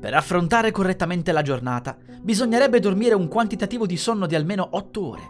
Per 0.00 0.14
affrontare 0.14 0.70
correttamente 0.70 1.30
la 1.30 1.42
giornata, 1.42 1.94
bisognerebbe 2.22 2.80
dormire 2.80 3.14
un 3.14 3.28
quantitativo 3.28 3.84
di 3.84 3.98
sonno 3.98 4.26
di 4.26 4.34
almeno 4.34 4.66
8 4.70 5.06
ore. 5.06 5.22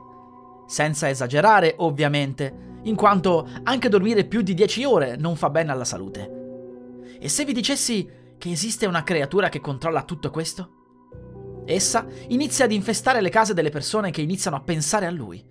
Senza 0.69 1.09
esagerare, 1.09 1.75
ovviamente, 1.79 2.79
in 2.83 2.95
quanto 2.95 3.49
anche 3.65 3.89
dormire 3.89 4.25
più 4.25 4.43
di 4.43 4.55
10 4.55 4.85
ore 4.85 5.17
non 5.17 5.35
fa 5.35 5.51
bene 5.51 5.73
alla 5.73 5.85
salute. 5.85 6.39
E 7.19 7.29
se 7.29 7.45
vi 7.45 7.53
dicessi 7.53 8.09
che 8.39 8.51
esiste 8.51 8.87
una 8.87 9.03
creatura 9.03 9.49
che 9.49 9.61
controlla 9.61 10.05
tutto 10.05 10.31
questo? 10.31 11.63
Essa 11.67 12.07
inizia 12.29 12.65
ad 12.65 12.73
infestare 12.73 13.21
le 13.21 13.29
case 13.29 13.55
delle 13.55 13.71
persone 13.71 14.13
che 14.13 14.23
iniziano 14.23 14.57
a 14.57 14.63
pensare 14.63 15.07
a 15.07 15.11
lui. 15.11 15.45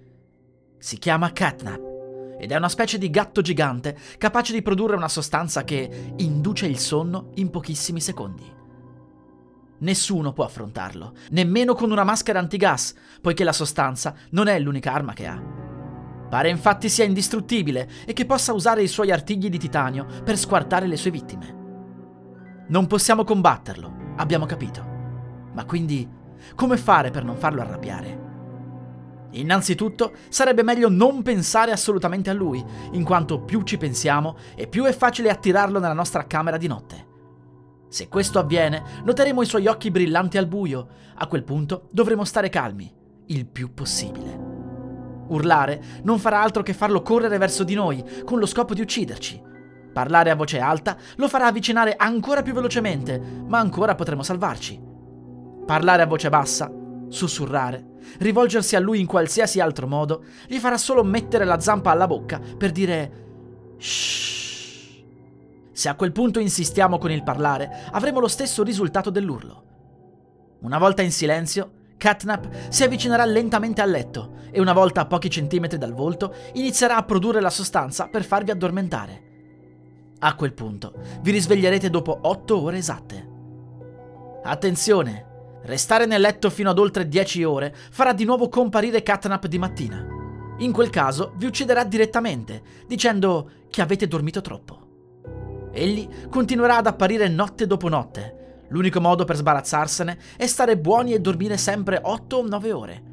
Si 0.77 0.97
chiama 0.97 1.33
Catnap 1.33 2.37
ed 2.39 2.53
è 2.53 2.55
una 2.55 2.69
specie 2.69 2.97
di 2.97 3.09
gatto 3.09 3.41
gigante 3.41 3.97
capace 4.17 4.53
di 4.53 4.61
produrre 4.61 4.95
una 4.95 5.09
sostanza 5.09 5.65
che 5.65 6.13
induce 6.15 6.67
il 6.67 6.79
sonno 6.79 7.31
in 7.35 7.49
pochissimi 7.49 7.99
secondi. 7.99 8.58
Nessuno 9.79 10.33
può 10.33 10.43
affrontarlo, 10.43 11.13
nemmeno 11.29 11.73
con 11.73 11.91
una 11.91 12.03
maschera 12.03 12.39
antigas, 12.39 12.93
poiché 13.21 13.43
la 13.43 13.53
sostanza 13.53 14.13
non 14.31 14.47
è 14.47 14.59
l'unica 14.59 14.93
arma 14.93 15.13
che 15.13 15.25
ha. 15.25 15.41
Pare 16.29 16.49
infatti 16.49 16.89
sia 16.89 17.05
indistruttibile 17.05 17.89
e 18.05 18.13
che 18.13 18.25
possa 18.25 18.53
usare 18.53 18.83
i 18.83 18.87
suoi 18.87 19.11
artigli 19.11 19.49
di 19.49 19.57
titanio 19.57 20.05
per 20.23 20.37
squartare 20.37 20.85
le 20.85 20.97
sue 20.97 21.11
vittime. 21.11 21.55
Non 22.67 22.87
possiamo 22.87 23.23
combatterlo, 23.23 24.13
abbiamo 24.17 24.45
capito. 24.45 24.85
Ma 25.53 25.65
quindi, 25.65 26.07
come 26.55 26.77
fare 26.77 27.09
per 27.09 27.23
non 27.23 27.37
farlo 27.37 27.61
arrabbiare? 27.61 28.27
Innanzitutto, 29.31 30.13
sarebbe 30.29 30.61
meglio 30.61 30.89
non 30.89 31.21
pensare 31.23 31.71
assolutamente 31.71 32.29
a 32.29 32.33
lui, 32.33 32.63
in 32.91 33.03
quanto 33.03 33.41
più 33.41 33.61
ci 33.63 33.77
pensiamo 33.77 34.37
e 34.55 34.67
più 34.67 34.83
è 34.83 34.91
facile 34.91 35.29
attirarlo 35.29 35.79
nella 35.79 35.93
nostra 35.93 36.27
camera 36.27 36.57
di 36.57 36.67
notte. 36.67 37.08
Se 37.89 38.07
questo 38.07 38.37
avviene, 38.37 39.01
noteremo 39.03 39.41
i 39.41 39.47
suoi 39.47 39.65
occhi 39.65 39.89
brillanti 39.89 40.37
al 40.37 40.45
buio. 40.45 40.87
A 41.15 41.27
quel 41.27 41.43
punto 41.43 41.89
dovremo 41.91 42.23
stare 42.23 42.49
calmi, 42.49 42.91
il 43.25 43.47
più 43.47 43.73
possibile. 43.73 44.47
Urlare 45.27 45.81
non 46.03 46.19
farà 46.19 46.41
altro 46.41 46.61
che 46.63 46.73
farlo 46.73 47.01
correre 47.01 47.39
verso 47.39 47.63
di 47.63 47.73
noi, 47.73 48.03
con 48.23 48.37
lo 48.37 48.45
scopo 48.45 48.75
di 48.75 48.81
ucciderci. 48.81 49.41
Parlare 49.91 50.29
a 50.29 50.35
voce 50.35 50.59
alta 50.59 50.95
lo 51.15 51.27
farà 51.27 51.47
avvicinare 51.47 51.95
ancora 51.97 52.43
più 52.43 52.53
velocemente, 52.53 53.19
ma 53.47 53.57
ancora 53.57 53.95
potremo 53.95 54.21
salvarci. 54.21 54.79
Parlare 55.65 56.03
a 56.03 56.07
voce 56.07 56.29
bassa, 56.29 56.71
sussurrare, 57.09 57.97
rivolgersi 58.19 58.75
a 58.75 58.79
lui 58.79 58.99
in 58.99 59.07
qualsiasi 59.07 59.59
altro 59.59 59.87
modo, 59.87 60.23
gli 60.47 60.57
farà 60.57 60.77
solo 60.77 61.03
mettere 61.03 61.43
la 61.43 61.59
zampa 61.59 61.89
alla 61.89 62.07
bocca 62.07 62.39
per 62.57 62.71
dire 62.71 63.11
shh. 63.77 64.38
Se 65.79 65.87
a 65.87 65.95
quel 65.95 66.11
punto 66.11 66.39
insistiamo 66.39 66.97
con 66.97 67.09
il 67.09 67.23
parlare, 67.23 67.85
avremo 67.91 68.19
lo 68.19 68.27
stesso 68.27 68.63
risultato 68.63 69.09
dell'urlo. 69.09 69.63
Una 70.63 70.77
volta 70.77 71.03
in 71.03 71.11
silenzio, 71.13 71.71
Catnap 71.95 72.67
si 72.67 72.83
avvicinerà 72.83 73.23
lentamente 73.23 73.79
al 73.79 73.89
letto 73.89 74.39
e 74.51 74.59
una 74.59 74.73
volta 74.73 74.99
a 74.99 75.05
pochi 75.05 75.29
centimetri 75.29 75.77
dal 75.77 75.93
volto 75.93 76.33
inizierà 76.55 76.97
a 76.97 77.03
produrre 77.03 77.39
la 77.39 77.49
sostanza 77.49 78.07
per 78.07 78.25
farvi 78.25 78.51
addormentare. 78.51 79.21
A 80.19 80.35
quel 80.35 80.51
punto 80.51 80.95
vi 81.21 81.31
risveglierete 81.31 81.89
dopo 81.89 82.19
otto 82.23 82.61
ore 82.61 82.79
esatte. 82.79 83.29
Attenzione! 84.43 85.27
Restare 85.61 86.05
nel 86.05 86.19
letto 86.19 86.49
fino 86.49 86.71
ad 86.71 86.77
oltre 86.77 87.07
10 87.07 87.41
ore 87.45 87.73
farà 87.89 88.11
di 88.11 88.25
nuovo 88.25 88.49
comparire 88.49 89.01
Catnap 89.01 89.47
di 89.47 89.57
mattina. 89.57 90.05
In 90.57 90.73
quel 90.73 90.89
caso 90.89 91.31
vi 91.37 91.45
ucciderà 91.45 91.85
direttamente, 91.85 92.63
dicendo 92.85 93.49
che 93.69 93.81
avete 93.81 94.09
dormito 94.09 94.41
troppo. 94.41 94.78
Egli 95.71 96.27
continuerà 96.29 96.77
ad 96.77 96.87
apparire 96.87 97.27
notte 97.27 97.67
dopo 97.67 97.89
notte. 97.89 98.63
L'unico 98.69 99.01
modo 99.01 99.25
per 99.25 99.35
sbarazzarsene 99.35 100.17
è 100.37 100.45
stare 100.45 100.77
buoni 100.77 101.13
e 101.13 101.19
dormire 101.19 101.57
sempre 101.57 101.99
8 102.01 102.37
o 102.37 102.47
9 102.47 102.71
ore. 102.71 103.03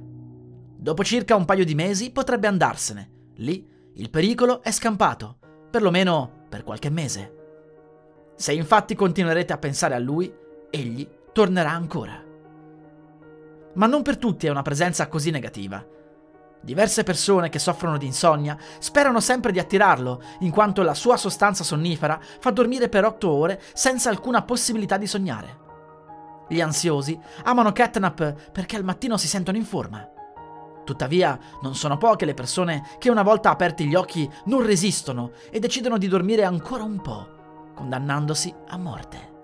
Dopo 0.76 1.02
circa 1.02 1.34
un 1.34 1.44
paio 1.44 1.64
di 1.64 1.74
mesi 1.74 2.10
potrebbe 2.10 2.46
andarsene. 2.46 3.10
Lì 3.36 3.66
il 3.94 4.10
pericolo 4.10 4.62
è 4.62 4.70
scampato, 4.70 5.38
perlomeno 5.70 6.44
per 6.48 6.62
qualche 6.62 6.90
mese. 6.90 7.34
Se 8.36 8.52
infatti 8.52 8.94
continuerete 8.94 9.52
a 9.52 9.58
pensare 9.58 9.94
a 9.94 9.98
lui, 9.98 10.32
egli 10.70 11.08
tornerà 11.32 11.70
ancora. 11.70 12.22
Ma 13.74 13.86
non 13.86 14.02
per 14.02 14.18
tutti 14.18 14.46
è 14.46 14.50
una 14.50 14.62
presenza 14.62 15.08
così 15.08 15.30
negativa. 15.30 15.84
Diverse 16.60 17.04
persone 17.04 17.48
che 17.48 17.58
soffrono 17.58 17.96
di 17.96 18.06
insonnia 18.06 18.56
sperano 18.78 19.20
sempre 19.20 19.52
di 19.52 19.58
attirarlo, 19.58 20.22
in 20.40 20.50
quanto 20.50 20.82
la 20.82 20.94
sua 20.94 21.16
sostanza 21.16 21.62
sonnifera 21.62 22.18
fa 22.40 22.50
dormire 22.50 22.88
per 22.88 23.04
otto 23.04 23.30
ore 23.30 23.62
senza 23.72 24.10
alcuna 24.10 24.42
possibilità 24.42 24.96
di 24.96 25.06
sognare. 25.06 25.64
Gli 26.48 26.60
ansiosi 26.60 27.18
amano 27.44 27.72
Catnap 27.72 28.50
perché 28.52 28.76
al 28.76 28.84
mattino 28.84 29.16
si 29.16 29.28
sentono 29.28 29.56
in 29.56 29.64
forma. 29.64 30.08
Tuttavia, 30.84 31.38
non 31.62 31.74
sono 31.74 31.98
poche 31.98 32.24
le 32.24 32.34
persone 32.34 32.86
che 32.98 33.10
una 33.10 33.22
volta 33.22 33.50
aperti 33.50 33.86
gli 33.86 33.96
occhi 33.96 34.30
non 34.44 34.64
resistono 34.64 35.32
e 35.50 35.58
decidono 35.58 35.98
di 35.98 36.06
dormire 36.06 36.44
ancora 36.44 36.84
un 36.84 37.00
po', 37.00 37.72
condannandosi 37.74 38.54
a 38.68 38.76
morte. 38.76 39.35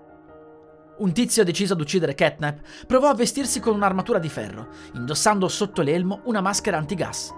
Un 1.03 1.11
tizio 1.11 1.43
deciso 1.43 1.73
ad 1.73 1.81
uccidere 1.81 2.15
Catnap 2.15 2.61
provò 2.87 3.09
a 3.09 3.13
vestirsi 3.13 3.59
con 3.59 3.75
un'armatura 3.75 4.19
di 4.19 4.29
ferro, 4.29 4.69
indossando 4.93 5.49
sotto 5.49 5.81
l'elmo 5.81 6.21
una 6.23 6.39
maschera 6.39 6.77
antigas. 6.77 7.29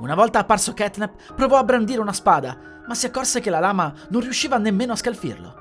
Una 0.00 0.14
volta 0.14 0.40
apparso 0.40 0.74
Catnap, 0.74 1.32
provò 1.34 1.56
a 1.56 1.64
brandire 1.64 2.02
una 2.02 2.12
spada, 2.12 2.82
ma 2.86 2.94
si 2.94 3.06
accorse 3.06 3.40
che 3.40 3.48
la 3.48 3.58
lama 3.58 3.94
non 4.10 4.20
riusciva 4.20 4.58
nemmeno 4.58 4.92
a 4.92 4.96
scalfirlo. 4.96 5.54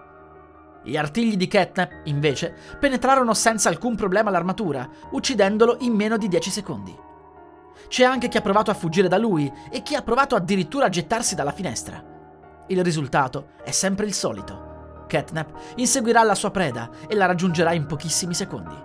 Gli 0.83 0.97
artigli 0.97 1.37
di 1.37 1.47
Catnap, 1.47 2.01
invece, 2.07 2.53
penetrarono 2.77 3.33
senza 3.33 3.69
alcun 3.69 3.95
problema 3.95 4.29
l'armatura, 4.29 4.85
uccidendolo 5.11 5.77
in 5.79 5.93
meno 5.93 6.17
di 6.17 6.27
10 6.27 6.49
secondi. 6.49 6.93
C'è 7.87 8.03
anche 8.03 8.27
chi 8.27 8.35
ha 8.35 8.41
provato 8.41 8.69
a 8.69 8.73
fuggire 8.73 9.07
da 9.07 9.17
lui 9.17 9.49
e 9.71 9.81
chi 9.81 9.95
ha 9.95 10.01
provato 10.01 10.35
addirittura 10.35 10.87
a 10.87 10.89
gettarsi 10.89 11.35
dalla 11.35 11.53
finestra. 11.53 12.03
Il 12.67 12.83
risultato 12.83 13.51
è 13.63 13.71
sempre 13.71 14.05
il 14.05 14.13
solito. 14.13 14.66
Catnap 15.07 15.51
inseguirà 15.75 16.21
la 16.23 16.35
sua 16.35 16.51
preda 16.51 16.89
e 17.07 17.15
la 17.15 17.25
raggiungerà 17.25 17.73
in 17.73 17.85
pochissimi 17.85 18.33
secondi. 18.33 18.75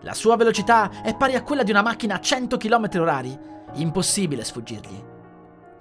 La 0.00 0.14
sua 0.14 0.36
velocità 0.36 1.02
è 1.02 1.14
pari 1.14 1.36
a 1.36 1.42
quella 1.42 1.62
di 1.62 1.70
una 1.70 1.82
macchina 1.82 2.16
a 2.16 2.20
100 2.20 2.56
km 2.56 2.88
h 2.88 3.38
impossibile 3.74 4.44
sfuggirgli. 4.44 5.04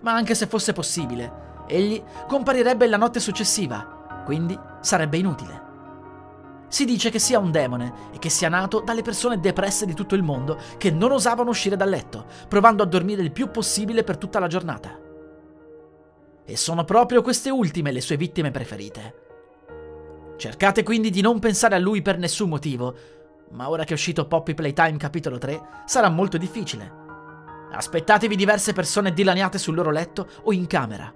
Ma 0.01 0.13
anche 0.13 0.35
se 0.35 0.47
fosse 0.47 0.73
possibile, 0.73 1.63
egli 1.67 2.01
comparirebbe 2.27 2.87
la 2.87 2.97
notte 2.97 3.19
successiva, 3.19 4.23
quindi 4.25 4.57
sarebbe 4.81 5.17
inutile. 5.17 5.69
Si 6.67 6.85
dice 6.85 7.09
che 7.09 7.19
sia 7.19 7.39
un 7.39 7.51
demone 7.51 7.93
e 8.13 8.19
che 8.19 8.29
sia 8.29 8.47
nato 8.47 8.79
dalle 8.79 9.01
persone 9.01 9.39
depresse 9.39 9.85
di 9.85 9.93
tutto 9.93 10.15
il 10.15 10.23
mondo 10.23 10.57
che 10.77 10.89
non 10.89 11.11
osavano 11.11 11.49
uscire 11.49 11.75
dal 11.75 11.89
letto, 11.89 12.25
provando 12.47 12.83
a 12.83 12.85
dormire 12.85 13.21
il 13.21 13.31
più 13.31 13.51
possibile 13.51 14.03
per 14.03 14.17
tutta 14.17 14.39
la 14.39 14.47
giornata. 14.47 15.00
E 16.45 16.57
sono 16.57 16.83
proprio 16.83 17.21
queste 17.21 17.49
ultime 17.49 17.91
le 17.91 18.01
sue 18.01 18.17
vittime 18.17 18.51
preferite. 18.51 19.15
Cercate 20.37 20.83
quindi 20.83 21.11
di 21.11 21.21
non 21.21 21.39
pensare 21.39 21.75
a 21.75 21.79
lui 21.79 22.01
per 22.01 22.17
nessun 22.17 22.49
motivo, 22.49 22.95
ma 23.51 23.69
ora 23.69 23.83
che 23.83 23.91
è 23.91 23.93
uscito 23.93 24.27
Poppy 24.27 24.53
Playtime 24.53 24.97
capitolo 24.97 25.37
3 25.37 25.61
sarà 25.85 26.09
molto 26.09 26.37
difficile. 26.37 26.99
Aspettatevi 27.71 28.35
diverse 28.35 28.73
persone 28.73 29.13
dilaniate 29.13 29.57
sul 29.57 29.75
loro 29.75 29.91
letto 29.91 30.27
o 30.43 30.51
in 30.51 30.67
camera. 30.67 31.13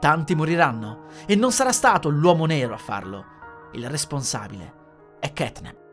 Tanti 0.00 0.34
moriranno 0.34 1.04
e 1.26 1.36
non 1.36 1.52
sarà 1.52 1.72
stato 1.72 2.08
l'uomo 2.08 2.46
nero 2.46 2.74
a 2.74 2.78
farlo. 2.78 3.24
Il 3.72 3.88
responsabile 3.88 4.72
è 5.20 5.32
Catnap. 5.32 5.84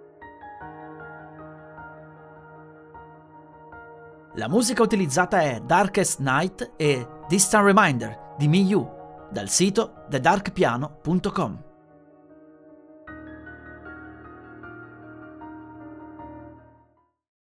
La 4.35 4.47
musica 4.47 4.81
utilizzata 4.81 5.41
è 5.41 5.59
Darkest 5.59 6.19
Night 6.19 6.71
e 6.75 7.07
Distant 7.27 7.65
Reminder 7.65 8.22
di 8.37 8.47
Miyu 8.47 8.87
dal 9.31 9.49
sito 9.49 10.05
thedarkpiano.com. 10.09 11.72